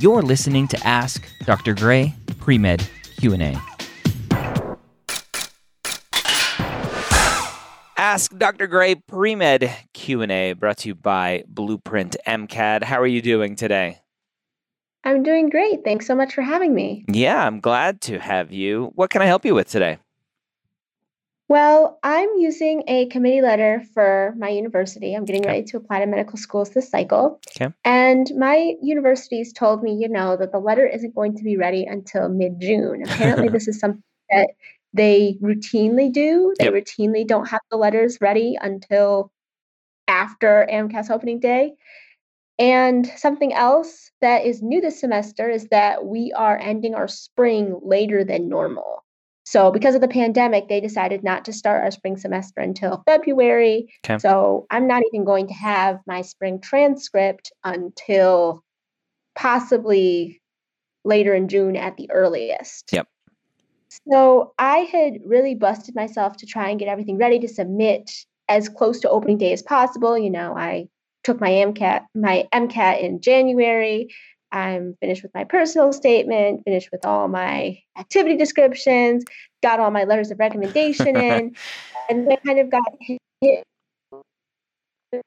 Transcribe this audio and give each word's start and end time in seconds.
You're 0.00 0.22
listening 0.22 0.66
to 0.68 0.82
Ask 0.86 1.30
Dr. 1.44 1.74
Gray 1.74 2.14
Pre-Med 2.38 2.88
Q&A. 3.18 3.54
Ask 7.98 8.34
Dr. 8.38 8.66
Gray 8.66 8.94
Pre-Med 8.94 9.70
Q&A 9.92 10.54
brought 10.54 10.78
to 10.78 10.88
you 10.88 10.94
by 10.94 11.44
Blueprint 11.46 12.16
MCAT. 12.26 12.82
How 12.84 12.98
are 12.98 13.06
you 13.06 13.20
doing 13.20 13.56
today? 13.56 13.98
I'm 15.04 15.22
doing 15.22 15.50
great. 15.50 15.84
Thanks 15.84 16.06
so 16.06 16.14
much 16.14 16.32
for 16.32 16.40
having 16.40 16.74
me. 16.74 17.04
Yeah, 17.06 17.46
I'm 17.46 17.60
glad 17.60 18.00
to 18.02 18.18
have 18.18 18.50
you. 18.50 18.92
What 18.94 19.10
can 19.10 19.20
I 19.20 19.26
help 19.26 19.44
you 19.44 19.54
with 19.54 19.68
today? 19.68 19.98
Well, 21.50 21.98
I'm 22.04 22.28
using 22.38 22.84
a 22.86 23.06
committee 23.06 23.42
letter 23.42 23.82
for 23.92 24.34
my 24.38 24.50
university. 24.50 25.14
I'm 25.14 25.24
getting 25.24 25.42
Okay. 25.42 25.48
ready 25.48 25.64
to 25.64 25.78
apply 25.78 25.98
to 25.98 26.06
medical 26.06 26.38
schools 26.38 26.70
this 26.70 26.88
cycle. 26.88 27.40
Okay. 27.60 27.74
And 27.84 28.30
my 28.38 28.74
university's 28.80 29.52
told 29.52 29.82
me, 29.82 29.94
you 29.94 30.08
know, 30.08 30.36
that 30.36 30.52
the 30.52 30.60
letter 30.60 30.86
isn't 30.86 31.12
going 31.12 31.36
to 31.36 31.42
be 31.42 31.56
ready 31.56 31.84
until 31.86 32.28
mid 32.28 32.60
June. 32.60 33.02
Apparently, 33.02 33.48
this 33.52 33.66
is 33.66 33.80
something 33.80 34.00
that 34.30 34.50
they 34.92 35.38
routinely 35.42 36.12
do. 36.12 36.54
They 36.60 36.66
Yep. 36.66 36.74
routinely 36.74 37.26
don't 37.26 37.48
have 37.48 37.62
the 37.68 37.76
letters 37.76 38.18
ready 38.20 38.56
until 38.60 39.32
after 40.06 40.68
AMCAS 40.70 41.10
opening 41.10 41.40
day. 41.40 41.74
And 42.60 43.06
something 43.16 43.52
else 43.54 44.12
that 44.20 44.44
is 44.46 44.62
new 44.62 44.80
this 44.80 45.00
semester 45.00 45.50
is 45.50 45.66
that 45.70 46.06
we 46.06 46.32
are 46.32 46.58
ending 46.58 46.94
our 46.94 47.08
spring 47.08 47.80
later 47.82 48.22
than 48.22 48.48
normal. 48.48 49.02
So, 49.50 49.72
because 49.72 49.96
of 49.96 50.00
the 50.00 50.06
pandemic, 50.06 50.68
they 50.68 50.80
decided 50.80 51.24
not 51.24 51.44
to 51.46 51.52
start 51.52 51.82
our 51.82 51.90
spring 51.90 52.16
semester 52.16 52.60
until 52.60 53.02
February. 53.08 53.92
Okay. 54.04 54.16
So, 54.18 54.68
I'm 54.70 54.86
not 54.86 55.02
even 55.12 55.24
going 55.24 55.48
to 55.48 55.54
have 55.54 55.98
my 56.06 56.22
spring 56.22 56.60
transcript 56.60 57.50
until 57.64 58.62
possibly 59.34 60.40
later 61.04 61.34
in 61.34 61.48
June 61.48 61.74
at 61.74 61.96
the 61.96 62.08
earliest. 62.12 62.92
Yep. 62.92 63.08
So, 64.08 64.54
I 64.56 64.88
had 64.92 65.14
really 65.26 65.56
busted 65.56 65.96
myself 65.96 66.36
to 66.36 66.46
try 66.46 66.70
and 66.70 66.78
get 66.78 66.86
everything 66.86 67.18
ready 67.18 67.40
to 67.40 67.48
submit 67.48 68.08
as 68.48 68.68
close 68.68 69.00
to 69.00 69.10
opening 69.10 69.38
day 69.38 69.52
as 69.52 69.62
possible. 69.62 70.16
You 70.16 70.30
know, 70.30 70.56
I 70.56 70.86
took 71.24 71.40
my 71.40 71.50
MCAT, 71.50 72.04
my 72.14 72.46
MCAT 72.54 73.02
in 73.02 73.20
January. 73.20 74.14
I'm 74.52 74.96
finished 75.00 75.22
with 75.22 75.32
my 75.34 75.44
personal 75.44 75.92
statement, 75.92 76.62
finished 76.64 76.90
with 76.92 77.04
all 77.04 77.28
my 77.28 77.78
activity 77.98 78.36
descriptions, 78.36 79.24
got 79.62 79.80
all 79.80 79.90
my 79.90 80.04
letters 80.04 80.30
of 80.30 80.38
recommendation 80.38 81.16
in, 81.16 81.54
and 82.10 82.26
then 82.26 82.36
kind 82.44 82.58
of 82.58 82.70
got 82.70 82.82
hit 83.40 83.64
with 85.12 85.22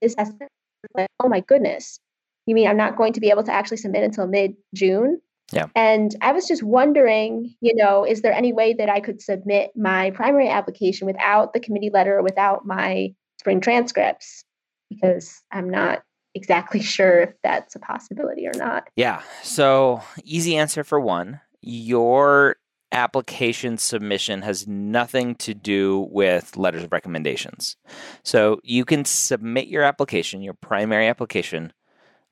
this 0.00 0.12
assessment. 0.12 0.50
Like, 0.94 1.08
oh 1.22 1.28
my 1.28 1.40
goodness, 1.40 1.98
you 2.46 2.54
mean 2.54 2.68
I'm 2.68 2.76
not 2.76 2.96
going 2.96 3.12
to 3.14 3.20
be 3.20 3.30
able 3.30 3.44
to 3.44 3.52
actually 3.52 3.76
submit 3.78 4.02
until 4.02 4.26
mid 4.26 4.54
June? 4.74 5.20
Yeah. 5.52 5.66
And 5.74 6.14
I 6.20 6.32
was 6.32 6.46
just 6.46 6.62
wondering, 6.62 7.54
you 7.60 7.74
know, 7.74 8.04
is 8.04 8.22
there 8.22 8.32
any 8.32 8.52
way 8.52 8.72
that 8.74 8.88
I 8.88 9.00
could 9.00 9.20
submit 9.20 9.70
my 9.74 10.10
primary 10.12 10.48
application 10.48 11.06
without 11.06 11.52
the 11.52 11.60
committee 11.60 11.90
letter 11.92 12.18
or 12.18 12.22
without 12.22 12.66
my 12.66 13.12
spring 13.40 13.60
transcripts? 13.60 14.44
Because 14.90 15.42
I'm 15.50 15.68
not 15.68 16.02
exactly 16.34 16.80
sure 16.96 17.20
if 17.20 17.34
that's 17.42 17.74
a 17.74 17.78
possibility 17.78 18.46
or 18.46 18.56
not. 18.56 18.88
Yeah. 18.96 19.22
So, 19.42 20.02
easy 20.24 20.56
answer 20.56 20.84
for 20.84 21.00
one. 21.00 21.40
Your 21.60 22.56
application 22.92 23.78
submission 23.78 24.42
has 24.42 24.66
nothing 24.66 25.36
to 25.36 25.54
do 25.54 26.08
with 26.10 26.56
letters 26.56 26.82
of 26.82 26.92
recommendations. 26.92 27.76
So, 28.22 28.60
you 28.62 28.84
can 28.84 29.04
submit 29.04 29.68
your 29.68 29.82
application, 29.82 30.42
your 30.42 30.54
primary 30.54 31.08
application, 31.08 31.72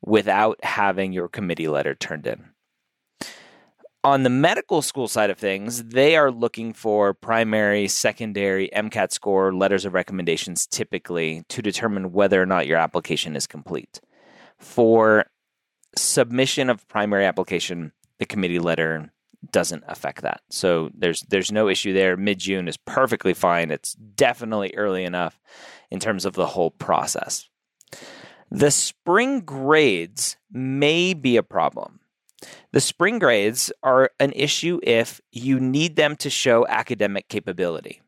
without 0.03 0.63
having 0.63 1.13
your 1.13 1.29
committee 1.29 1.69
letter 1.69 1.95
turned 1.95 2.27
in. 2.27 2.51
On 4.09 4.23
the 4.23 4.31
medical 4.31 4.81
school 4.81 5.07
side 5.07 5.29
of 5.29 5.37
things, 5.37 5.85
they 5.85 6.17
are 6.17 6.31
looking 6.31 6.73
for 6.73 7.13
primary, 7.13 7.89
secondary, 7.89 8.71
MCAT 8.75 9.13
score, 9.13 9.53
letters 9.53 9.85
of 9.85 9.93
recommendations 9.93 10.67
typically 10.67 11.43
to 11.51 11.61
determine 11.61 12.13
whether 12.13 12.41
or 12.41 12.47
not 12.47 12.67
your 12.67 12.79
application 12.79 13.37
is 13.37 13.47
complete. 13.47 14.01
For 14.57 15.27
submission 15.95 16.71
of 16.71 16.89
primary 16.89 17.27
application, 17.27 17.93
the 18.19 18.25
committee 18.25 18.59
letter 18.59 19.13
doesn't 19.53 19.85
affect 19.87 20.23
that. 20.23 20.41
So 20.49 20.89
there's 20.95 21.21
there's 21.29 21.53
no 21.53 21.69
issue 21.69 21.93
there. 21.93 22.17
Mid 22.17 22.39
June 22.39 22.67
is 22.67 22.79
perfectly 22.79 23.35
fine. 23.35 23.71
It's 23.71 23.93
definitely 23.93 24.73
early 24.75 25.05
enough 25.05 25.39
in 25.91 26.01
terms 26.01 26.25
of 26.25 26.33
the 26.33 26.47
whole 26.47 26.71
process. 26.71 27.47
The 28.51 28.71
spring 28.71 29.43
grades 29.43 30.39
may 30.51 31.13
be 31.13 31.37
a 31.37 31.43
problem. 31.43 32.01
The 32.73 32.81
spring 32.81 33.19
grades 33.19 33.73
are 33.83 34.11
an 34.21 34.33
issue 34.33 34.79
if 34.83 35.21
you 35.33 35.59
need 35.59 35.97
them 35.97 36.17
to 36.17 36.31
show 36.31 36.67
academic 36.69 37.29
capability. 37.29 38.01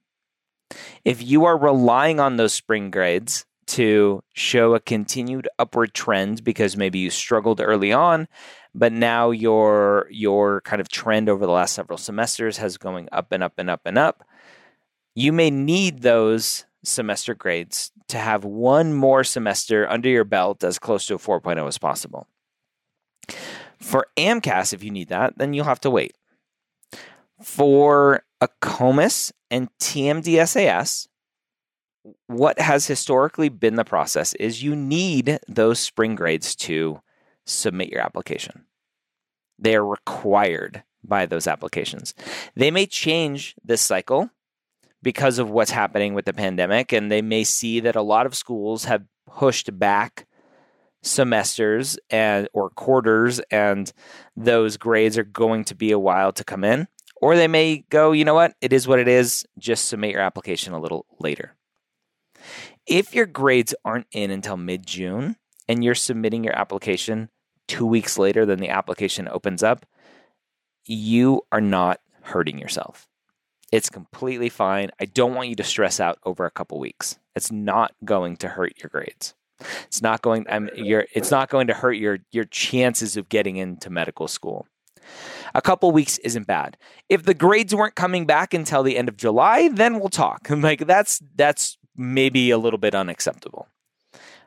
If 1.05 1.23
you 1.23 1.45
are 1.45 1.59
relying 1.59 2.21
on 2.21 2.37
those 2.37 2.53
spring 2.53 2.91
grades 2.91 3.45
to 3.69 4.23
show 4.35 4.75
a 4.75 4.81
continued 4.81 5.49
upward 5.59 5.95
trend 5.95 6.45
because 6.45 6.77
maybe 6.77 6.99
you 6.99 7.11
struggled 7.11 7.61
early 7.61 7.93
on, 7.93 8.29
but 8.75 8.93
now 8.93 9.31
your 9.31 10.07
your 10.11 10.61
kind 10.63 10.81
of 10.81 10.89
trend 10.89 11.29
over 11.29 11.47
the 11.47 11.53
last 11.53 11.75
several 11.75 11.99
semesters 11.99 12.59
has 12.59 12.77
going 12.77 13.09
up 13.13 13.33
and 13.33 13.43
up 13.43 13.55
and 13.59 13.71
up 13.71 13.83
and 13.85 13.99
up, 13.99 14.25
you 15.15 15.33
may 15.33 15.51
need 15.51 16.03
those 16.03 16.67
semester 16.83 17.35
grades 17.35 17.93
to 18.09 18.19
have 18.19 18.45
one 18.45 18.93
more 18.93 19.25
semester 19.25 19.89
under 19.89 20.09
your 20.09 20.25
belt 20.25 20.65
as 20.65 20.79
close 20.79 21.07
to 21.07 21.15
a 21.15 21.19
4.0 21.19 21.67
as 21.67 21.79
possible. 21.79 22.27
For 23.81 24.07
AMCAS, 24.17 24.73
if 24.73 24.85
you 24.85 24.91
need 24.91 25.09
that, 25.09 25.39
then 25.39 25.55
you'll 25.55 25.65
have 25.65 25.81
to 25.81 25.91
wait. 25.91 26.17
For 27.43 28.23
a 28.41 28.49
COMIS 28.61 29.33
and 29.51 29.69
TMDSAS, 29.81 31.09
what 32.27 32.61
has 32.61 32.87
historically 32.87 33.49
been 33.49 33.77
the 33.77 33.85
process 33.85 34.35
is 34.35 34.63
you 34.63 34.77
need 34.77 35.39
those 35.49 35.81
spring 35.81 36.15
grades 36.15 36.55
to 36.57 37.01
submit 37.47 37.89
your 37.89 38.01
application. 38.01 38.65
They 39.59 39.75
are 39.75 39.87
required 39.87 40.83
by 41.03 41.27
those 41.27 41.47
applications. 41.47 42.15
They 42.55 42.71
may 42.71 42.87
change 42.87 43.55
this 43.65 43.81
cycle 43.81 44.31
because 45.03 45.39
of 45.39 45.51
what's 45.51 45.71
happening 45.71 46.15
with 46.15 46.27
the 46.27 46.33
pandemic, 46.33 46.93
and 46.93 47.11
they 47.11 47.23
may 47.23 47.45
see 47.45 47.81
that 47.81 47.97
a 47.97 48.03
lot 48.03 48.27
of 48.27 48.35
schools 48.35 48.85
have 48.85 49.05
pushed 49.27 49.79
back 49.79 50.27
semesters 51.03 51.99
and 52.11 52.49
or 52.53 52.71
quarters 52.71 53.41
and 53.51 53.93
those 54.37 54.77
grades 54.77 55.17
are 55.17 55.25
going 55.25 55.65
to 55.65 55.75
be 55.75 55.93
a 55.93 55.99
while 55.99 56.33
to 56.33 56.45
come 56.45 56.65
in. 56.65 56.89
Or 57.17 57.37
they 57.37 57.49
may 57.49 57.85
go 57.91 58.13
you 58.13 58.25
know 58.25 58.35
what? 58.35 58.55
It 58.61 58.73
is 58.73 58.89
what 58.89 58.99
it 58.99 59.09
is. 59.09 59.47
Just 59.59 59.89
submit 59.89 60.13
your 60.13 60.21
application 60.21 60.73
a 60.73 60.81
little 60.81 61.07
later. 61.19 61.57
If 62.87 63.15
your 63.15 63.27
grades 63.27 63.75
aren't 63.85 64.07
in 64.13 64.31
until 64.31 64.57
mid-june 64.57 65.37
and 65.69 65.85
you're 65.85 65.95
submitting 65.95 66.45
your 66.45 66.59
application 66.59 67.29
2 67.69 67.87
weeks 67.87 68.19
later 68.19 68.45
than 68.47 68.59
the 68.59 68.71
application 68.71 69.29
opens 69.29 69.63
up 69.63 69.87
you 70.85 71.43
are 71.53 71.61
not 71.61 72.01
hurting 72.23 72.59
yourself. 72.59 73.09
It's 73.71 73.89
completely 73.89 74.49
fine. 74.49 74.91
I 75.01 75.05
don't 75.05 75.35
want 75.35 75.49
you 75.49 75.55
to 75.57 75.65
stress 75.65 76.01
out 76.01 76.19
over 76.25 76.45
a 76.45 76.51
couple 76.51 76.81
weeks. 76.81 77.19
It's 77.37 77.53
not 77.53 77.95
going 78.05 78.37
to 78.39 78.49
hurt 78.49 78.75
your 78.83 78.91
grades 78.91 79.35
it's 79.87 80.03
not 80.03 80.23
going. 80.23 80.47
Um, 80.49 80.71
I'm. 80.77 80.85
You're. 80.85 81.07
It's 81.15 81.31
not 81.31 81.51
going 81.51 81.67
to 81.69 81.75
hurt 81.75 81.93
your 81.93 82.19
your 82.31 82.45
chances 82.45 83.17
of 83.17 83.29
getting 83.29 83.57
into 83.57 83.91
medical 83.91 84.29
school. 84.29 84.67
A 85.55 85.63
couple 85.63 85.91
weeks 85.91 86.19
isn't 86.19 86.47
bad. 86.47 86.77
If 87.09 87.25
the 87.25 87.35
grades 87.35 87.75
weren't 87.75 87.95
coming 87.95 88.27
back 88.27 88.55
until 88.55 88.83
the 88.83 88.97
end 88.97 89.09
of 89.09 89.17
July, 89.17 89.69
then 89.69 89.99
we'll 89.99 90.09
talk. 90.09 90.49
Like 90.61 90.87
that's 90.87 91.23
that's 91.37 91.79
maybe 91.97 92.51
a 92.51 92.59
little 92.59 92.79
bit 92.79 92.95
unacceptable. 92.95 93.67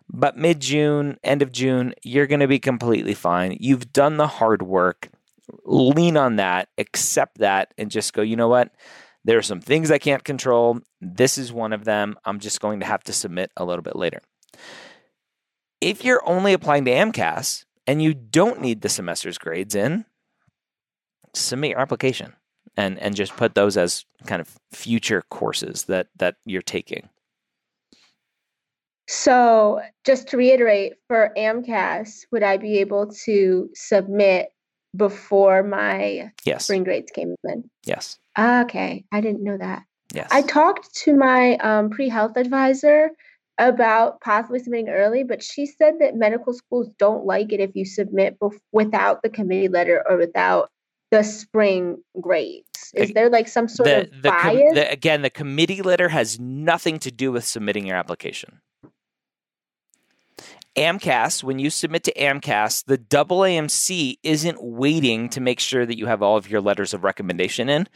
But 0.09 0.37
mid 0.37 0.59
June, 0.59 1.17
end 1.23 1.41
of 1.41 1.51
June, 1.51 1.93
you're 2.03 2.27
going 2.27 2.39
to 2.39 2.47
be 2.47 2.59
completely 2.59 3.13
fine. 3.13 3.57
You've 3.59 3.91
done 3.91 4.17
the 4.17 4.27
hard 4.27 4.61
work. 4.61 5.09
Lean 5.65 6.15
on 6.15 6.37
that, 6.37 6.69
accept 6.77 7.39
that, 7.39 7.73
and 7.77 7.91
just 7.91 8.13
go. 8.13 8.21
You 8.21 8.35
know 8.35 8.47
what? 8.47 8.71
There 9.25 9.37
are 9.37 9.43
some 9.43 9.59
things 9.59 9.91
I 9.91 9.97
can't 9.97 10.23
control. 10.23 10.79
This 11.01 11.37
is 11.37 11.51
one 11.51 11.73
of 11.73 11.83
them. 11.83 12.15
I'm 12.25 12.39
just 12.39 12.61
going 12.61 12.81
to 12.81 12.85
have 12.85 13.03
to 13.05 13.13
submit 13.13 13.51
a 13.57 13.65
little 13.65 13.83
bit 13.83 13.95
later 13.95 14.21
if 15.83 16.05
you're 16.05 16.27
only 16.27 16.53
applying 16.53 16.85
to 16.85 16.91
AMCAS 16.91 17.65
and 17.85 18.01
you 18.01 18.13
don't 18.13 18.61
need 18.61 18.81
the 18.81 18.89
semester's 18.89 19.37
grades 19.37 19.75
in, 19.75 20.05
submit 21.33 21.71
your 21.71 21.79
application 21.79 22.33
and 22.77 22.97
and 22.99 23.15
just 23.15 23.35
put 23.35 23.53
those 23.53 23.75
as 23.75 24.05
kind 24.25 24.39
of 24.39 24.49
future 24.71 25.23
courses 25.29 25.83
that 25.85 26.07
that 26.17 26.35
you're 26.45 26.61
taking. 26.61 27.09
So, 29.09 29.81
just 30.05 30.29
to 30.29 30.37
reiterate, 30.37 30.93
for 31.09 31.33
AMCAS, 31.37 32.25
would 32.31 32.41
I 32.41 32.55
be 32.55 32.77
able 32.77 33.11
to 33.25 33.69
submit 33.75 34.49
before 34.95 35.61
my 35.61 36.31
Yes. 36.45 36.63
spring 36.63 36.85
grades 36.85 37.11
came 37.11 37.35
in? 37.43 37.69
Yes. 37.85 38.17
Okay, 38.39 39.03
I 39.11 39.19
didn't 39.19 39.43
know 39.43 39.57
that. 39.57 39.83
Yes. 40.13 40.29
I 40.31 40.41
talked 40.43 40.95
to 41.03 41.15
my 41.15 41.57
um, 41.57 41.89
pre 41.89 42.07
health 42.07 42.37
advisor 42.37 43.09
about 43.57 44.19
possibly 44.21 44.59
submitting 44.59 44.89
early, 44.89 45.23
but 45.23 45.43
she 45.43 45.65
said 45.65 45.95
that 45.99 46.15
medical 46.15 46.53
schools 46.53 46.89
don't 46.97 47.25
like 47.25 47.51
it 47.53 47.59
if 47.59 47.71
you 47.75 47.85
submit 47.85 48.39
bef- 48.39 48.59
without 48.71 49.21
the 49.21 49.29
committee 49.29 49.67
letter 49.67 50.03
or 50.09 50.17
without 50.17 50.71
the 51.11 51.23
spring 51.23 52.01
grades. 52.19 52.91
Is 52.95 53.11
there 53.13 53.29
like 53.29 53.47
some 53.47 53.67
sort 53.67 53.85
the, 53.85 54.01
of 54.01 54.21
the 54.23 54.31
com- 54.31 54.55
bias? 54.55 54.73
the- 54.73 54.91
again, 54.91 55.21
the 55.21 55.29
committee 55.29 55.81
letter 55.81 56.09
has 56.09 56.39
nothing 56.39 56.99
to 56.99 57.11
do 57.11 57.31
with 57.31 57.45
submitting 57.45 57.85
your 57.85 57.97
application. 57.97 58.61
AMCAS, 60.75 61.43
when 61.43 61.59
you 61.59 61.69
submit 61.69 62.03
to 62.05 62.13
AMCAS, 62.13 62.85
the 62.85 62.97
double 62.97 63.39
AMC 63.39 64.17
isn't 64.23 64.63
waiting 64.63 65.29
to 65.29 65.39
make 65.39 65.59
sure 65.59 65.85
that 65.85 65.99
you 65.99 66.07
have 66.07 66.23
all 66.23 66.35
of 66.35 66.49
your 66.49 66.61
letters 66.61 66.95
of 66.95 67.03
recommendation 67.03 67.69
in 67.69 67.87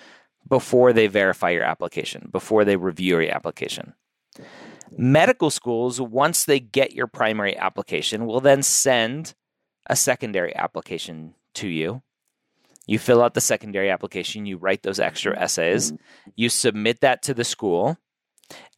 before 0.47 0.93
they 0.93 1.07
verify 1.07 1.49
your 1.49 1.63
application, 1.63 2.29
before 2.31 2.63
they 2.63 2.75
review 2.75 3.19
your 3.19 3.33
application. 3.33 3.95
Medical 4.95 5.49
schools, 5.49 5.99
once 5.99 6.45
they 6.45 6.59
get 6.59 6.93
your 6.93 7.07
primary 7.07 7.57
application, 7.57 8.25
will 8.25 8.39
then 8.39 8.63
send 8.63 9.33
a 9.89 9.95
secondary 9.95 10.55
application 10.55 11.33
to 11.55 11.67
you. 11.67 12.01
You 12.85 12.99
fill 12.99 13.21
out 13.21 13.33
the 13.33 13.41
secondary 13.41 13.89
application, 13.89 14.45
you 14.45 14.57
write 14.57 14.83
those 14.83 14.99
extra 14.99 15.33
mm-hmm. 15.33 15.43
essays, 15.43 15.91
mm-hmm. 15.91 16.29
you 16.35 16.49
submit 16.49 17.01
that 17.01 17.21
to 17.23 17.33
the 17.33 17.43
school, 17.43 17.97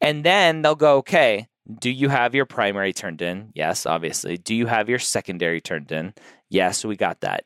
and 0.02 0.24
then 0.24 0.62
they'll 0.62 0.76
go, 0.76 0.98
okay, 0.98 1.48
do 1.78 1.92
you 1.92 2.10
have 2.10 2.34
your 2.34 2.46
primary 2.46 2.94
turned 2.94 3.22
in? 3.22 3.52
Yes, 3.54 3.86
obviously. 3.86 4.38
Do 4.38 4.56
you 4.56 4.66
have 4.66 4.90
your 4.90 4.98
secondary 4.98 5.62
turned 5.62 5.92
in? 5.92 6.16
Yes, 6.50 6.84
we 6.84 6.96
got 6.96 7.22
that. 7.22 7.44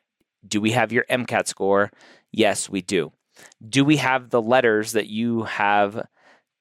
Do 0.47 0.61
we 0.61 0.71
have 0.71 0.93
your 0.93 1.03
MCAT 1.09 1.47
score? 1.47 1.91
Yes, 2.31 2.69
we 2.69 2.81
do. 2.81 3.11
Do 3.67 3.83
we 3.83 3.97
have 3.97 4.29
the 4.29 4.41
letters 4.41 4.93
that 4.93 5.07
you 5.07 5.43
have 5.43 6.07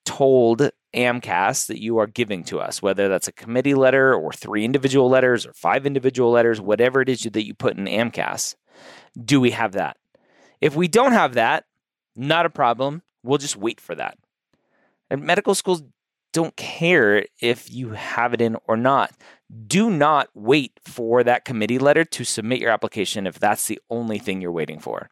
told 0.05 0.69
AMCAS 0.93 1.67
that 1.67 1.81
you 1.81 1.97
are 1.97 2.07
giving 2.07 2.43
to 2.45 2.59
us, 2.59 2.81
whether 2.81 3.07
that's 3.07 3.27
a 3.27 3.33
committee 3.33 3.73
letter 3.73 4.13
or 4.13 4.31
three 4.31 4.65
individual 4.65 5.09
letters 5.09 5.45
or 5.45 5.53
five 5.53 5.85
individual 5.85 6.31
letters, 6.31 6.61
whatever 6.61 7.01
it 7.01 7.09
is 7.09 7.23
that 7.23 7.45
you 7.45 7.53
put 7.53 7.77
in 7.77 7.85
AMCAS? 7.85 8.55
Do 9.23 9.39
we 9.39 9.51
have 9.51 9.73
that? 9.73 9.97
If 10.61 10.75
we 10.75 10.87
don't 10.87 11.13
have 11.13 11.33
that, 11.33 11.65
not 12.15 12.45
a 12.45 12.49
problem. 12.49 13.01
We'll 13.23 13.37
just 13.37 13.57
wait 13.57 13.81
for 13.81 13.95
that. 13.95 14.17
And 15.09 15.23
medical 15.23 15.55
schools 15.55 15.83
don't 16.31 16.55
care 16.55 17.25
if 17.39 17.71
you 17.71 17.91
have 17.91 18.33
it 18.33 18.41
in 18.41 18.57
or 18.67 18.75
not. 18.75 19.11
Do 19.67 19.91
not 19.91 20.29
wait 20.33 20.79
for 20.83 21.23
that 21.23 21.45
committee 21.45 21.77
letter 21.77 22.03
to 22.03 22.23
submit 22.23 22.59
your 22.59 22.71
application 22.71 23.27
if 23.27 23.39
that's 23.39 23.67
the 23.67 23.79
only 23.89 24.17
thing 24.17 24.41
you're 24.41 24.51
waiting 24.51 24.79
for. 24.79 25.09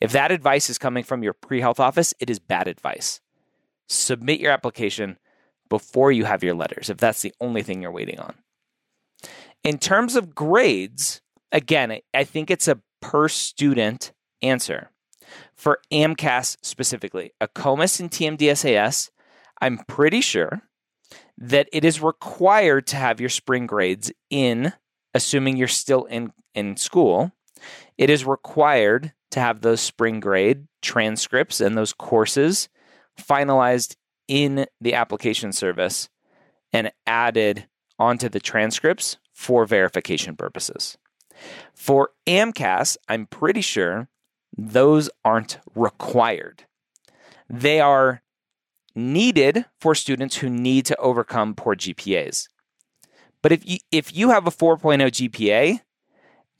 If 0.00 0.12
that 0.12 0.32
advice 0.32 0.70
is 0.70 0.78
coming 0.78 1.04
from 1.04 1.22
your 1.22 1.34
pre 1.34 1.60
health 1.60 1.78
office, 1.78 2.14
it 2.18 2.30
is 2.30 2.38
bad 2.38 2.68
advice. 2.68 3.20
Submit 3.88 4.40
your 4.40 4.50
application 4.50 5.18
before 5.72 6.12
you 6.12 6.26
have 6.26 6.44
your 6.44 6.54
letters 6.54 6.90
if 6.90 6.98
that's 6.98 7.22
the 7.22 7.32
only 7.40 7.62
thing 7.62 7.80
you're 7.80 7.90
waiting 7.90 8.20
on. 8.20 8.34
In 9.64 9.78
terms 9.78 10.16
of 10.16 10.34
grades, 10.34 11.22
again, 11.50 11.98
I 12.12 12.24
think 12.24 12.50
it's 12.50 12.68
a 12.68 12.78
per 13.00 13.26
student 13.26 14.12
answer. 14.42 14.90
For 15.56 15.78
AMCAS 15.90 16.58
specifically, 16.60 17.32
AACOMAS 17.40 18.00
and 18.00 18.10
TMDSAS, 18.10 19.08
I'm 19.62 19.78
pretty 19.88 20.20
sure 20.20 20.60
that 21.38 21.70
it 21.72 21.86
is 21.86 22.02
required 22.02 22.86
to 22.88 22.96
have 22.96 23.18
your 23.18 23.30
spring 23.30 23.66
grades 23.66 24.12
in, 24.28 24.74
assuming 25.14 25.56
you're 25.56 25.68
still 25.68 26.04
in, 26.04 26.34
in 26.54 26.76
school. 26.76 27.32
It 27.96 28.10
is 28.10 28.26
required 28.26 29.14
to 29.30 29.40
have 29.40 29.62
those 29.62 29.80
spring 29.80 30.20
grade 30.20 30.66
transcripts 30.82 31.62
and 31.62 31.78
those 31.78 31.94
courses 31.94 32.68
finalized 33.18 33.96
in 34.28 34.66
the 34.80 34.94
application 34.94 35.52
service 35.52 36.08
and 36.72 36.90
added 37.06 37.66
onto 37.98 38.28
the 38.28 38.40
transcripts 38.40 39.18
for 39.32 39.66
verification 39.66 40.36
purposes. 40.36 40.96
For 41.74 42.10
AMCAS, 42.26 42.96
I'm 43.08 43.26
pretty 43.26 43.60
sure 43.60 44.08
those 44.56 45.10
aren't 45.24 45.58
required. 45.74 46.64
They 47.48 47.80
are 47.80 48.22
needed 48.94 49.64
for 49.80 49.94
students 49.94 50.36
who 50.36 50.50
need 50.50 50.86
to 50.86 50.96
overcome 50.96 51.54
poor 51.54 51.74
GPAs. 51.74 52.48
But 53.42 53.52
if 53.52 53.68
you, 53.68 53.78
if 53.90 54.14
you 54.14 54.30
have 54.30 54.46
a 54.46 54.50
4.0 54.50 55.00
GPA 55.10 55.80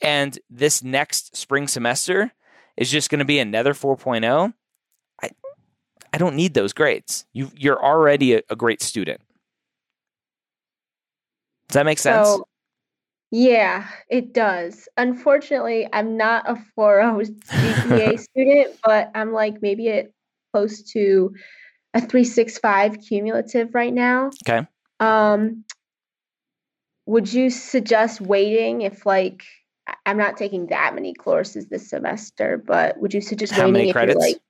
and 0.00 0.38
this 0.50 0.82
next 0.82 1.36
spring 1.36 1.68
semester 1.68 2.32
is 2.76 2.90
just 2.90 3.10
going 3.10 3.20
to 3.20 3.24
be 3.24 3.38
another 3.38 3.74
4.0, 3.74 4.24
I, 4.24 4.52
I 6.12 6.18
don't 6.18 6.36
need 6.36 6.54
those 6.54 6.72
grades. 6.72 7.24
You, 7.32 7.50
you're 7.56 7.82
already 7.82 8.34
a, 8.34 8.42
a 8.50 8.56
great 8.56 8.82
student. 8.82 9.20
Does 11.68 11.74
that 11.74 11.86
make 11.86 11.98
sense? 11.98 12.26
So, 12.26 12.46
yeah, 13.30 13.88
it 14.10 14.34
does. 14.34 14.88
Unfortunately, 14.98 15.88
I'm 15.90 16.18
not 16.18 16.48
a 16.48 16.54
4.0 16.78 17.34
GPA 17.46 18.20
student, 18.30 18.76
but 18.84 19.10
I'm 19.14 19.32
like 19.32 19.62
maybe 19.62 19.88
at 19.88 20.10
close 20.52 20.82
to 20.92 21.34
a 21.94 22.00
365 22.00 23.00
cumulative 23.00 23.74
right 23.74 23.92
now. 23.92 24.30
Okay. 24.46 24.66
Um, 25.00 25.64
would 27.06 27.32
you 27.32 27.48
suggest 27.48 28.20
waiting 28.20 28.82
if 28.82 29.06
like 29.06 29.44
I'm 30.06 30.16
not 30.16 30.36
taking 30.36 30.66
that 30.68 30.94
many 30.94 31.14
courses 31.14 31.66
this 31.66 31.88
semester, 31.88 32.62
but 32.64 32.98
would 32.98 33.12
you 33.14 33.20
suggest 33.20 33.52
How 33.52 33.62
waiting 33.62 33.72
many 33.72 33.88
if 33.88 33.94
credits? 33.94 34.14
you're 34.14 34.28
like 34.32 34.40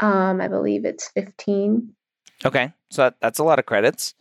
um 0.00 0.40
I 0.40 0.48
believe 0.48 0.84
it's 0.84 1.08
15. 1.10 1.92
Okay, 2.44 2.72
so 2.90 3.02
that, 3.02 3.16
that's 3.20 3.38
a 3.38 3.44
lot 3.44 3.58
of 3.58 3.66
credits. 3.66 4.14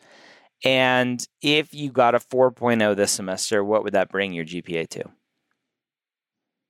And 0.63 1.25
if 1.42 1.74
you 1.74 1.92
got 1.92 2.16
a 2.16 2.19
4.0 2.19 2.95
this 2.95 3.12
semester, 3.12 3.63
what 3.63 3.83
would 3.83 3.94
that 3.94 4.10
bring 4.10 4.33
your 4.33 4.45
GPA 4.45 4.88
to? 4.89 5.04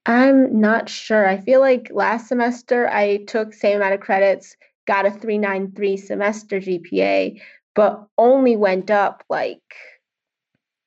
I'm 0.06 0.60
not 0.60 0.90
sure. 0.90 1.28
I 1.28 1.38
feel 1.38 1.60
like 1.60 1.90
last 1.92 2.28
semester 2.28 2.88
I 2.88 3.24
took 3.26 3.54
same 3.54 3.78
amount 3.78 3.96
of 3.96 4.00
credits, 4.02 4.56
got 4.86 5.06
a 5.06 5.12
393 5.12 5.98
semester 5.98 6.60
GPA, 6.60 7.42
but 7.74 8.06
only 8.18 8.56
went 8.56 8.92
up 8.92 9.24
like 9.30 9.62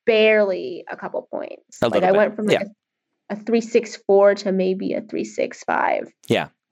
barely 0.06 0.85
a 0.91 0.97
couple 0.97 1.29
points. 1.32 1.79
A 1.82 1.88
like 1.88 2.03
I 2.03 2.12
bit, 2.12 2.17
went 2.17 2.37
from 2.37 2.47
like 2.47 2.61
yeah. 2.61 2.67
a, 3.31 3.35
a 3.35 3.37
364 3.37 4.37
to 4.37 4.53
maybe 4.53 4.93
a 4.93 5.00
365. 5.00 6.12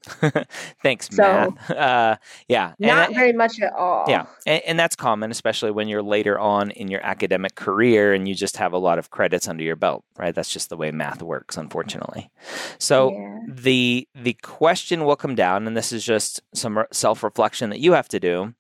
Thanks, 0.83 1.09
So- 1.11 1.23
Matt. 1.69 1.77
Uh, 1.77 2.17
yeah, 2.49 2.73
Not 2.79 3.09
that- 3.11 3.15
very 3.15 3.33
much 3.33 3.61
at 3.61 3.73
all. 3.73 4.05
yeah, 4.09 4.27
and, 4.47 4.63
and 4.67 4.79
that's 4.79 4.97
common, 4.97 5.31
especially 5.31 5.71
when 5.71 5.89
you're 5.89 6.03
later 6.03 6.39
on 6.39 6.71
in 6.71 6.89
your 6.89 7.01
academic 7.05 7.55
career 7.55 8.13
and 8.15 8.27
you 8.29 8.35
just 8.35 8.57
have 8.57 8.73
a 8.73 8.79
lot 8.79 8.99
of 8.99 9.11
credits 9.11 9.49
under 9.49 9.63
your 9.65 9.77
belt, 9.77 10.05
right? 10.19 10.35
That's 10.35 10.53
just 10.53 10.69
the 10.71 10.77
way 10.77 10.91
math 10.91 11.23
works, 11.23 11.57
unfortunately. 11.57 12.31
So 12.79 13.11
Yeah. 13.13 13.39
the 13.49 14.09
the 14.15 14.35
question 14.43 15.05
will 15.05 15.17
come 15.17 15.35
down, 15.35 15.67
and 15.67 15.77
this 15.77 15.93
is 15.93 16.05
just 16.05 16.41
some 16.55 16.85
self 16.93 17.23
reflection 17.23 17.71
that 17.71 17.81
you 17.81 17.93
have 17.93 18.09
to 18.09 18.21
do. 18.21 18.55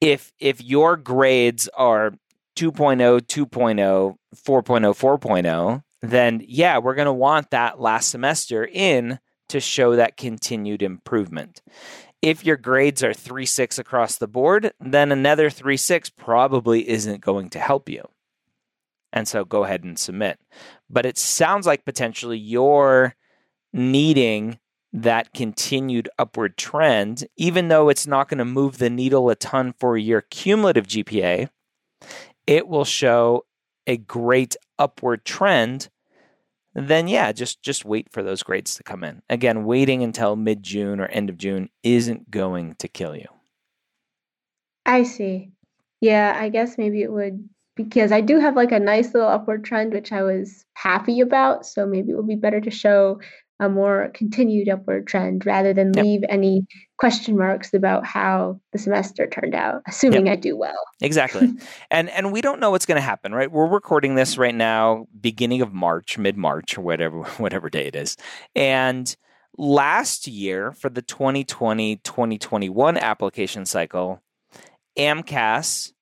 If 0.00 0.32
if 0.38 0.62
your 0.62 0.96
grades 0.96 1.68
are 1.74 2.12
2.0, 2.56 3.20
2.0, 3.22 4.16
4.0, 4.34 5.18
4.0, 5.20 5.82
then 6.02 6.42
yeah, 6.46 6.78
we're 6.78 6.94
going 6.94 7.06
to 7.06 7.12
want 7.12 7.50
that 7.50 7.80
last 7.80 8.10
semester 8.10 8.64
in 8.70 9.18
to 9.48 9.60
show 9.60 9.96
that 9.96 10.16
continued 10.16 10.82
improvement. 10.82 11.62
If 12.20 12.44
your 12.44 12.56
grades 12.56 13.02
are 13.02 13.14
3 13.14 13.46
6 13.46 13.78
across 13.78 14.16
the 14.16 14.26
board, 14.26 14.72
then 14.80 15.12
another 15.12 15.50
3 15.50 15.76
6 15.76 16.10
probably 16.10 16.88
isn't 16.88 17.20
going 17.20 17.50
to 17.50 17.58
help 17.58 17.88
you. 17.88 18.08
And 19.12 19.26
so 19.26 19.44
go 19.44 19.64
ahead 19.64 19.84
and 19.84 19.98
submit. 19.98 20.38
But 20.90 21.06
it 21.06 21.16
sounds 21.16 21.66
like 21.66 21.84
potentially 21.84 22.38
you're 22.38 23.14
needing 23.72 24.58
that 24.92 25.34
continued 25.34 26.08
upward 26.18 26.56
trend, 26.56 27.26
even 27.36 27.68
though 27.68 27.88
it's 27.88 28.06
not 28.06 28.28
going 28.28 28.38
to 28.38 28.44
move 28.44 28.78
the 28.78 28.90
needle 28.90 29.28
a 29.30 29.34
ton 29.34 29.74
for 29.78 29.96
your 29.96 30.22
cumulative 30.22 30.86
GPA, 30.86 31.48
it 32.46 32.68
will 32.68 32.84
show 32.84 33.44
a 33.86 33.96
great 33.96 34.56
upward 34.78 35.24
trend. 35.24 35.88
Then 36.86 37.08
yeah, 37.08 37.32
just 37.32 37.62
just 37.62 37.84
wait 37.84 38.10
for 38.12 38.22
those 38.22 38.42
grades 38.42 38.74
to 38.76 38.82
come 38.82 39.04
in. 39.04 39.22
Again, 39.28 39.64
waiting 39.64 40.02
until 40.02 40.36
mid 40.36 40.62
June 40.62 41.00
or 41.00 41.06
end 41.06 41.30
of 41.30 41.36
June 41.38 41.68
isn't 41.82 42.30
going 42.30 42.74
to 42.76 42.88
kill 42.88 43.16
you. 43.16 43.26
I 44.86 45.02
see. 45.02 45.50
Yeah, 46.00 46.36
I 46.38 46.48
guess 46.48 46.78
maybe 46.78 47.02
it 47.02 47.12
would 47.12 47.48
because 47.76 48.12
I 48.12 48.20
do 48.20 48.38
have 48.40 48.56
like 48.56 48.72
a 48.72 48.80
nice 48.80 49.14
little 49.14 49.28
upward 49.28 49.64
trend, 49.64 49.92
which 49.92 50.12
I 50.12 50.22
was 50.22 50.64
happy 50.74 51.20
about. 51.20 51.66
So 51.66 51.86
maybe 51.86 52.10
it 52.12 52.16
would 52.16 52.26
be 52.28 52.34
better 52.36 52.60
to 52.60 52.70
show 52.70 53.20
a 53.60 53.68
more 53.68 54.10
continued 54.14 54.68
upward 54.68 55.06
trend 55.06 55.44
rather 55.46 55.72
than 55.74 55.92
Yep. 55.94 56.04
leave 56.04 56.22
any 56.28 56.66
question 56.98 57.36
marks 57.36 57.72
about 57.72 58.04
how 58.04 58.60
the 58.72 58.78
semester 58.78 59.26
turned 59.26 59.54
out, 59.54 59.82
assuming 59.86 60.28
I 60.28 60.36
do 60.36 60.56
well. 60.56 60.76
Exactly. 61.00 61.48
and 61.92 62.10
and 62.10 62.32
we 62.32 62.40
don't 62.40 62.58
know 62.58 62.72
what's 62.72 62.84
going 62.84 62.96
to 62.96 63.02
happen, 63.02 63.32
right? 63.32 63.50
We're 63.50 63.68
recording 63.68 64.16
this 64.16 64.36
right 64.36 64.54
now 64.54 65.06
beginning 65.20 65.62
of 65.62 65.72
March, 65.72 66.18
mid-March 66.18 66.76
or 66.76 66.80
whatever 66.80 67.22
whatever 67.38 67.70
day 67.70 67.86
it 67.86 67.94
is. 67.94 68.16
And 68.56 69.14
last 69.56 70.26
year 70.26 70.72
for 70.72 70.90
the 70.90 71.02
2020-2021 71.02 72.98
application 73.00 73.64
cycle, 73.64 74.20
AMCAS 74.98 75.92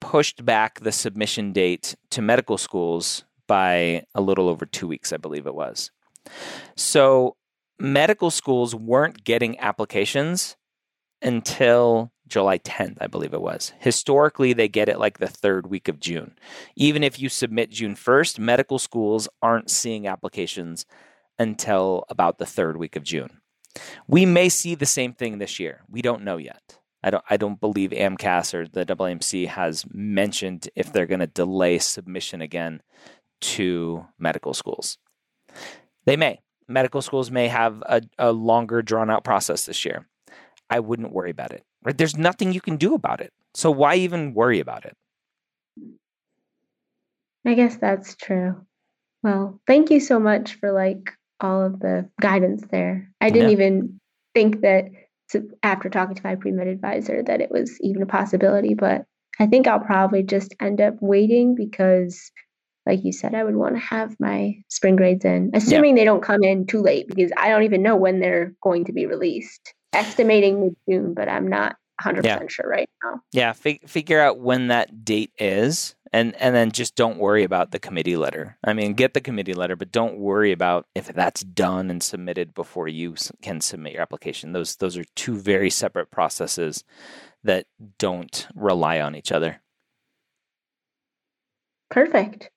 pushed 0.00 0.44
back 0.44 0.80
the 0.80 0.92
submission 0.92 1.52
date 1.52 1.96
to 2.10 2.20
medical 2.20 2.58
schools 2.58 3.24
by 3.46 4.04
a 4.14 4.20
little 4.20 4.50
over 4.50 4.66
two 4.66 4.86
weeks, 4.86 5.12
I 5.12 5.16
believe 5.16 5.46
it 5.46 5.54
was. 5.54 5.90
So 6.76 7.36
medical 7.78 8.30
schools 8.30 8.74
weren't 8.74 9.24
getting 9.24 9.58
applications 9.58 10.56
until 11.22 12.12
July 12.26 12.58
10th, 12.58 12.98
I 13.00 13.06
believe 13.06 13.32
it 13.32 13.40
was. 13.40 13.72
Historically, 13.78 14.52
they 14.52 14.68
get 14.68 14.88
it 14.88 14.98
like 14.98 15.18
the 15.18 15.28
third 15.28 15.68
week 15.68 15.88
of 15.88 16.00
June. 16.00 16.36
Even 16.74 17.02
if 17.02 17.20
you 17.20 17.28
submit 17.28 17.70
June 17.70 17.94
1st, 17.94 18.38
medical 18.38 18.78
schools 18.78 19.28
aren't 19.42 19.70
seeing 19.70 20.06
applications 20.06 20.86
until 21.38 22.04
about 22.08 22.38
the 22.38 22.46
third 22.46 22.76
week 22.76 22.96
of 22.96 23.02
June. 23.02 23.40
We 24.08 24.26
may 24.26 24.48
see 24.48 24.74
the 24.74 24.86
same 24.86 25.12
thing 25.12 25.38
this 25.38 25.60
year. 25.60 25.82
We 25.88 26.02
don't 26.02 26.24
know 26.24 26.38
yet. 26.38 26.78
I 27.02 27.10
don't 27.10 27.24
I 27.28 27.36
don't 27.36 27.60
believe 27.60 27.90
AMCAS 27.90 28.54
or 28.54 28.66
the 28.66 28.86
WMC 28.86 29.46
has 29.48 29.84
mentioned 29.92 30.68
if 30.74 30.92
they're 30.92 31.06
going 31.06 31.20
to 31.20 31.26
delay 31.26 31.78
submission 31.78 32.40
again 32.40 32.82
to 33.42 34.06
medical 34.18 34.54
schools. 34.54 34.98
They 36.04 36.16
may. 36.16 36.40
Medical 36.68 37.02
schools 37.02 37.30
may 37.30 37.48
have 37.48 37.82
a, 37.86 38.02
a 38.18 38.32
longer 38.32 38.82
drawn 38.82 39.10
out 39.10 39.24
process 39.24 39.66
this 39.66 39.84
year. 39.84 40.06
I 40.68 40.80
wouldn't 40.80 41.12
worry 41.12 41.30
about 41.30 41.52
it. 41.52 41.62
Right? 41.84 41.96
There's 41.96 42.16
nothing 42.16 42.52
you 42.52 42.60
can 42.60 42.76
do 42.76 42.94
about 42.94 43.20
it. 43.20 43.32
So 43.54 43.70
why 43.70 43.96
even 43.96 44.34
worry 44.34 44.60
about 44.60 44.84
it? 44.84 44.96
I 47.46 47.54
guess 47.54 47.76
that's 47.76 48.16
true. 48.16 48.56
Well, 49.22 49.60
thank 49.66 49.90
you 49.90 50.00
so 50.00 50.18
much 50.18 50.54
for 50.54 50.72
like 50.72 51.12
all 51.40 51.64
of 51.64 51.78
the 51.78 52.08
guidance 52.20 52.64
there. 52.70 53.10
I 53.20 53.30
didn't 53.30 53.50
yeah. 53.50 53.54
even 53.54 54.00
think 54.34 54.60
that 54.62 54.86
after 55.62 55.88
talking 55.88 56.14
to 56.14 56.22
my 56.24 56.34
pre-med 56.34 56.66
advisor 56.66 57.22
that 57.22 57.40
it 57.40 57.50
was 57.50 57.80
even 57.80 58.02
a 58.02 58.06
possibility, 58.06 58.74
but 58.74 59.04
I 59.38 59.46
think 59.46 59.66
I'll 59.66 59.80
probably 59.80 60.22
just 60.22 60.54
end 60.60 60.80
up 60.80 60.94
waiting 61.00 61.54
because 61.54 62.30
like 62.86 63.04
you 63.04 63.12
said, 63.12 63.34
I 63.34 63.44
would 63.44 63.56
want 63.56 63.74
to 63.74 63.80
have 63.80 64.16
my 64.20 64.54
spring 64.68 64.96
grades 64.96 65.24
in, 65.24 65.50
assuming 65.54 65.96
yeah. 65.96 66.02
they 66.02 66.04
don't 66.04 66.22
come 66.22 66.42
in 66.42 66.66
too 66.66 66.80
late 66.80 67.08
because 67.08 67.32
I 67.36 67.48
don't 67.48 67.64
even 67.64 67.82
know 67.82 67.96
when 67.96 68.20
they're 68.20 68.54
going 68.62 68.84
to 68.86 68.92
be 68.92 69.06
released. 69.06 69.74
Estimating 69.92 70.60
mid 70.60 70.76
June, 70.88 71.14
but 71.14 71.28
I'm 71.28 71.48
not 71.48 71.76
100% 72.02 72.24
yeah. 72.24 72.40
sure 72.48 72.68
right 72.68 72.88
now. 73.02 73.20
Yeah, 73.32 73.52
figure 73.52 74.20
out 74.20 74.38
when 74.38 74.68
that 74.68 75.04
date 75.04 75.32
is 75.38 75.94
and 76.12 76.34
and 76.36 76.54
then 76.54 76.70
just 76.70 76.94
don't 76.94 77.18
worry 77.18 77.44
about 77.44 77.72
the 77.72 77.78
committee 77.78 78.16
letter. 78.16 78.58
I 78.64 78.72
mean, 78.72 78.94
get 78.94 79.14
the 79.14 79.20
committee 79.20 79.54
letter, 79.54 79.76
but 79.76 79.92
don't 79.92 80.18
worry 80.18 80.52
about 80.52 80.86
if 80.94 81.08
that's 81.08 81.42
done 81.42 81.90
and 81.90 82.02
submitted 82.02 82.54
before 82.54 82.88
you 82.88 83.14
can 83.42 83.60
submit 83.60 83.92
your 83.92 84.02
application. 84.02 84.52
Those 84.52 84.76
those 84.76 84.96
are 84.96 85.04
two 85.14 85.36
very 85.36 85.70
separate 85.70 86.10
processes 86.10 86.84
that 87.42 87.66
don't 87.98 88.46
rely 88.54 89.00
on 89.00 89.14
each 89.14 89.32
other. 89.32 89.60
Perfect. 91.90 92.50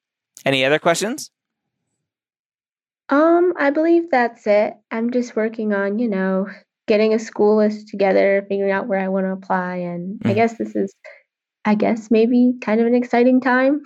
Any 0.45 0.65
other 0.65 0.79
questions? 0.79 1.31
Um, 3.09 3.53
I 3.57 3.71
believe 3.71 4.11
that's 4.11 4.45
it. 4.45 4.75
I'm 4.91 5.11
just 5.11 5.35
working 5.35 5.73
on, 5.73 5.99
you 5.99 6.07
know, 6.07 6.47
getting 6.87 7.13
a 7.13 7.19
school 7.19 7.57
list 7.57 7.87
together, 7.87 8.45
figuring 8.47 8.71
out 8.71 8.87
where 8.87 8.99
I 8.99 9.07
want 9.07 9.25
to 9.25 9.31
apply, 9.31 9.77
and 9.77 10.19
mm. 10.19 10.29
I 10.29 10.33
guess 10.33 10.57
this 10.57 10.75
is, 10.75 10.93
I 11.65 11.75
guess 11.75 12.11
maybe 12.11 12.53
kind 12.61 12.79
of 12.79 12.87
an 12.87 12.95
exciting 12.95 13.41
time. 13.41 13.81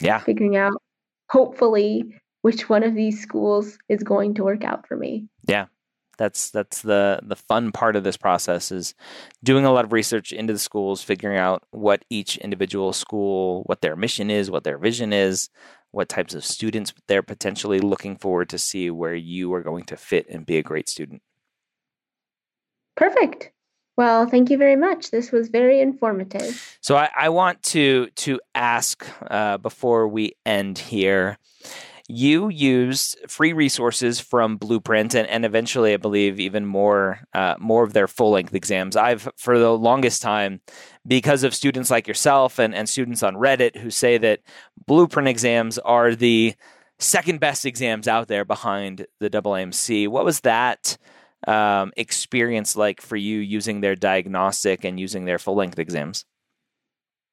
Yeah, 0.00 0.18
figuring 0.18 0.56
out 0.56 0.80
hopefully 1.28 2.04
which 2.42 2.68
one 2.68 2.84
of 2.84 2.94
these 2.94 3.20
schools 3.20 3.78
is 3.88 4.02
going 4.02 4.34
to 4.34 4.44
work 4.44 4.64
out 4.64 4.86
for 4.86 4.96
me. 4.96 5.26
Yeah, 5.48 5.66
that's 6.18 6.50
that's 6.50 6.82
the 6.82 7.20
the 7.22 7.36
fun 7.36 7.72
part 7.72 7.96
of 7.96 8.04
this 8.04 8.16
process 8.16 8.70
is 8.70 8.94
doing 9.42 9.64
a 9.64 9.72
lot 9.72 9.84
of 9.84 9.92
research 9.92 10.32
into 10.32 10.52
the 10.52 10.58
schools, 10.58 11.02
figuring 11.02 11.38
out 11.38 11.64
what 11.70 12.04
each 12.10 12.36
individual 12.38 12.92
school, 12.92 13.62
what 13.66 13.80
their 13.80 13.96
mission 13.96 14.30
is, 14.30 14.50
what 14.50 14.64
their 14.64 14.78
vision 14.78 15.12
is, 15.12 15.48
what 15.90 16.08
types 16.08 16.34
of 16.34 16.44
students 16.44 16.92
they're 17.06 17.22
potentially 17.22 17.80
looking 17.80 18.16
forward 18.16 18.48
to 18.50 18.58
see 18.58 18.90
where 18.90 19.14
you 19.14 19.52
are 19.54 19.62
going 19.62 19.84
to 19.84 19.96
fit 19.96 20.26
and 20.28 20.46
be 20.46 20.58
a 20.58 20.62
great 20.62 20.88
student. 20.88 21.22
Perfect. 22.96 23.52
Well, 23.96 24.26
thank 24.26 24.48
you 24.48 24.58
very 24.58 24.76
much. 24.76 25.10
This 25.10 25.32
was 25.32 25.48
very 25.48 25.80
informative. 25.80 26.78
So 26.80 26.96
I, 26.96 27.10
I 27.18 27.28
want 27.30 27.62
to 27.64 28.08
to 28.16 28.40
ask 28.54 29.04
uh, 29.28 29.58
before 29.58 30.06
we 30.06 30.34
end 30.46 30.78
here 30.78 31.38
you 32.08 32.48
used 32.48 33.18
free 33.28 33.52
resources 33.52 34.18
from 34.18 34.56
Blueprint 34.56 35.14
and, 35.14 35.28
and 35.28 35.44
eventually, 35.44 35.92
I 35.92 35.98
believe, 35.98 36.40
even 36.40 36.64
more 36.64 37.20
uh, 37.34 37.54
more 37.58 37.84
of 37.84 37.92
their 37.92 38.08
full 38.08 38.30
length 38.30 38.54
exams. 38.54 38.96
I've 38.96 39.28
for 39.36 39.58
the 39.58 39.76
longest 39.76 40.22
time, 40.22 40.60
because 41.06 41.44
of 41.44 41.54
students 41.54 41.90
like 41.90 42.08
yourself 42.08 42.58
and, 42.58 42.74
and 42.74 42.88
students 42.88 43.22
on 43.22 43.34
Reddit 43.34 43.76
who 43.76 43.90
say 43.90 44.16
that 44.18 44.40
Blueprint 44.86 45.28
exams 45.28 45.78
are 45.78 46.14
the 46.14 46.54
second 46.98 47.40
best 47.40 47.66
exams 47.66 48.08
out 48.08 48.28
there 48.28 48.44
behind 48.44 49.06
the 49.20 49.28
AAMC. 49.28 50.08
What 50.08 50.24
was 50.24 50.40
that 50.40 50.96
um, 51.46 51.92
experience 51.96 52.74
like 52.74 53.02
for 53.02 53.16
you 53.16 53.38
using 53.38 53.80
their 53.80 53.94
diagnostic 53.94 54.82
and 54.82 54.98
using 54.98 55.26
their 55.26 55.38
full 55.38 55.56
length 55.56 55.78
exams? 55.78 56.24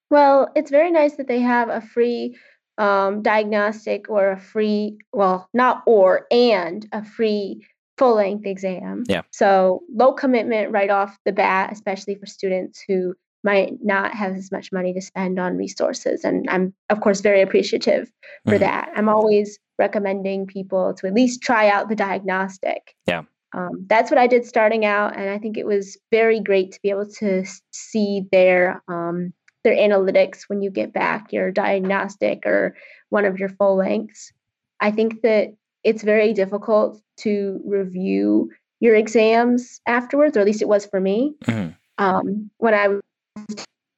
Well, 0.10 0.50
it's 0.56 0.70
very 0.70 0.92
nice 0.92 1.16
that 1.16 1.28
they 1.28 1.40
have 1.40 1.70
a 1.70 1.82
free 1.82 2.38
um, 2.78 3.22
diagnostic 3.22 4.10
or 4.10 4.32
a 4.32 4.40
free, 4.40 4.98
well, 5.14 5.50
not 5.54 5.84
or, 5.86 6.28
and 6.32 6.88
a 6.92 7.04
free 7.04 7.66
full 7.98 8.16
length 8.16 8.46
exam. 8.46 9.04
Yeah. 9.08 9.22
So 9.32 9.84
low 9.94 10.14
commitment 10.14 10.72
right 10.72 10.90
off 10.90 11.18
the 11.26 11.32
bat, 11.32 11.72
especially 11.72 12.16
for 12.16 12.26
students 12.26 12.84
who 12.88 13.16
might 13.44 13.74
not 13.84 14.14
have 14.14 14.36
as 14.36 14.52
much 14.52 14.72
money 14.72 14.92
to 14.94 15.02
spend 15.02 15.40
on 15.40 15.56
resources. 15.56 16.24
And 16.24 16.50
I'm, 16.50 16.74
of 16.90 17.00
course, 17.00 17.22
very 17.22 17.42
appreciative 17.42 18.12
for 18.44 18.54
mm-hmm. 18.56 18.62
that. 18.62 18.90
I'm 18.96 19.08
always 19.08 19.60
recommending 19.78 20.48
people 20.48 20.94
to 20.96 21.08
at 21.08 21.14
least 21.14 21.42
try 21.42 21.70
out 21.70 21.88
the 21.88 21.96
diagnostic. 21.96 22.96
Yeah. 23.08 23.24
Um, 23.54 23.86
that's 23.88 24.10
what 24.10 24.18
I 24.18 24.28
did 24.28 24.46
starting 24.46 24.84
out. 24.84 25.16
And 25.16 25.30
I 25.30 25.38
think 25.38 25.58
it 25.58 25.66
was 25.66 25.98
very 26.12 26.42
great 26.42 26.72
to 26.74 26.80
be 26.82 26.90
able 26.90 27.08
to 27.20 27.46
see 27.72 28.24
their 28.32 28.82
um, 28.88 29.32
their 29.66 29.76
analytics 29.76 30.44
when 30.48 30.62
you 30.62 30.70
get 30.70 30.94
back 30.94 31.34
your 31.34 31.52
diagnostic 31.52 32.46
or 32.46 32.76
one 33.10 33.26
of 33.26 33.40
your 33.40 33.50
full 33.50 33.76
lengths. 33.76 34.32
I 34.80 34.92
think 34.92 35.24
that 35.24 35.56
it's 35.84 36.04
very 36.04 36.34
difficult 36.34 37.02
to 37.18 37.60
review 37.66 38.52
your 38.80 38.96
exams 38.96 39.82
afterwards, 39.88 40.38
or 40.38 40.42
at 40.42 40.46
least 40.46 40.62
it 40.62 40.68
was 40.68 40.86
for 40.86 41.02
me. 41.02 41.34
Mm-hmm. 41.46 41.72
Um, 41.98 42.52
when 42.58 42.76
I 42.76 42.90
was 42.90 43.02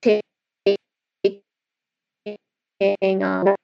taking 0.01 0.21
um, 3.23 3.55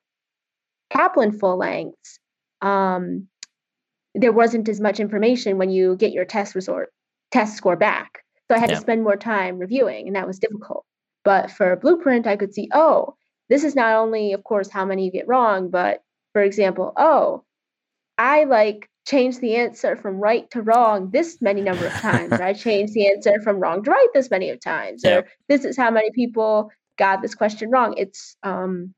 Kaplan 0.92 1.40
full 1.40 1.58
lengths, 1.58 2.20
um, 2.62 3.28
there 4.14 4.34
wasn't 4.34 4.68
as 4.68 4.82
much 4.82 5.00
information 5.00 5.58
when 5.58 5.70
you 5.70 5.96
get 5.96 6.12
your 6.12 6.26
test 6.26 6.54
resort 6.54 6.90
test 7.32 7.56
score 7.56 7.78
back. 7.78 8.24
So 8.50 8.58
I 8.58 8.60
had 8.60 8.70
yeah. 8.70 8.76
to 8.76 8.82
spend 8.82 9.04
more 9.04 9.16
time 9.16 9.58
reviewing, 9.58 10.08
and 10.08 10.18
that 10.18 10.28
was 10.28 10.38
difficult. 10.38 10.86
But 11.24 11.52
for 11.52 11.72
a 11.72 11.78
Blueprint, 11.78 12.28
I 12.28 12.36
could 12.36 12.54
see, 12.54 12.70
oh, 12.74 13.16
this 13.50 13.64
is 13.64 13.76
not 13.76 13.96
only, 13.96 14.34
of 14.34 14.44
course, 14.44 14.70
how 14.70 14.86
many 14.86 15.06
you 15.06 15.12
get 15.12 15.28
wrong, 15.28 15.70
but 15.70 16.04
for 16.34 16.42
example, 16.42 16.94
oh, 16.98 17.44
I 18.18 18.44
like 18.46 18.90
changed 19.06 19.42
the 19.42 19.56
answer 19.56 19.96
from 19.96 20.20
right 20.20 20.50
to 20.52 20.62
wrong 20.62 21.10
this 21.12 21.42
many 21.42 21.62
number 21.62 21.88
of 21.88 21.94
times. 21.94 22.34
I 22.34 22.54
changed 22.54 22.94
the 22.94 23.08
answer 23.08 23.42
from 23.42 23.60
wrong 23.60 23.84
to 23.84 23.92
right 23.92 24.08
this 24.14 24.32
many 24.32 24.50
of 24.50 24.62
times. 24.62 25.02
Yep. 25.04 25.26
Or 25.26 25.30
this 25.50 25.66
is 25.66 25.78
how 25.78 25.92
many 25.92 26.12
people 26.12 26.72
got 26.98 27.22
this 27.22 27.36
question 27.36 27.70
wrong. 27.70 27.96
It's 27.98 28.38
um 28.44 28.94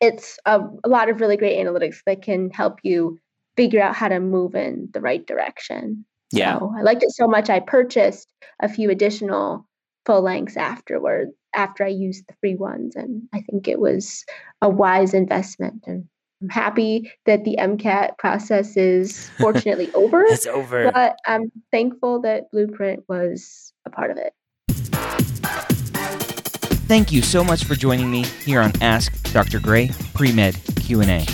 it's 0.00 0.38
a, 0.46 0.60
a 0.84 0.88
lot 0.88 1.08
of 1.08 1.20
really 1.20 1.36
great 1.36 1.64
analytics 1.64 1.98
that 2.06 2.22
can 2.22 2.50
help 2.50 2.80
you 2.82 3.18
figure 3.56 3.80
out 3.80 3.94
how 3.94 4.08
to 4.08 4.18
move 4.18 4.54
in 4.54 4.88
the 4.92 5.00
right 5.00 5.24
direction. 5.26 6.04
Yeah. 6.32 6.58
So 6.58 6.74
I 6.76 6.82
liked 6.82 7.02
it 7.02 7.12
so 7.12 7.28
much 7.28 7.48
I 7.48 7.60
purchased 7.60 8.28
a 8.60 8.68
few 8.68 8.90
additional 8.90 9.66
full 10.04 10.22
lengths 10.22 10.56
afterward 10.56 11.28
after 11.54 11.84
I 11.84 11.88
used 11.88 12.26
the 12.26 12.34
free 12.40 12.54
ones. 12.54 12.96
And 12.96 13.22
I 13.32 13.40
think 13.42 13.68
it 13.68 13.80
was 13.80 14.24
a 14.60 14.68
wise 14.68 15.14
investment. 15.14 15.84
And 15.86 16.06
I'm 16.40 16.48
happy 16.48 17.10
that 17.26 17.44
the 17.44 17.56
MCAT 17.58 18.18
process 18.18 18.76
is 18.76 19.30
fortunately 19.38 19.92
over. 19.94 20.22
it's 20.22 20.46
over. 20.46 20.90
But 20.92 21.16
I'm 21.26 21.52
thankful 21.70 22.20
that 22.22 22.50
Blueprint 22.50 23.04
was 23.08 23.72
a 23.86 23.90
part 23.90 24.10
of 24.10 24.16
it. 24.16 24.34
Thank 26.88 27.10
you 27.10 27.22
so 27.22 27.42
much 27.42 27.64
for 27.64 27.74
joining 27.74 28.10
me 28.10 28.24
here 28.44 28.60
on 28.60 28.72
Ask 28.82 29.32
Dr. 29.32 29.60
Gray 29.60 29.90
Pre-Med 30.14 30.56
Q&A. 30.76 31.24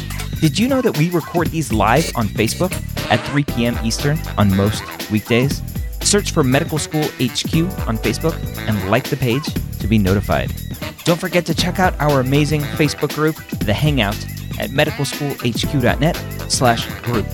Did 0.41 0.57
you 0.57 0.69
know 0.69 0.81
that 0.81 0.97
we 0.97 1.11
record 1.11 1.49
these 1.49 1.73
live 1.73 2.13
on 2.15 2.29
Facebook 2.29 2.73
at 3.11 3.17
3 3.27 3.43
p.m. 3.43 3.77
Eastern 3.85 4.21
on 4.37 4.55
most 4.57 5.11
weekdays? 5.11 5.61
Search 6.01 6.31
for 6.31 6.45
Medical 6.45 6.79
School 6.79 7.03
HQ 7.03 7.55
on 7.89 7.99
Facebook 7.99 8.37
and 8.69 8.89
like 8.89 9.09
the 9.09 9.17
page 9.17 9.43
be 9.89 9.99
notified. 9.99 10.53
Don't 11.05 11.19
forget 11.19 11.47
to 11.47 11.55
check 11.55 11.79
out 11.79 11.99
our 12.01 12.21
amazing 12.21 12.61
Facebook 12.61 13.15
group, 13.15 13.37
The 13.61 13.73
Hangout, 13.73 14.17
at 14.59 14.71
medicalschoolhq.net 14.71 16.17
slash 16.51 16.87
group. 17.03 17.27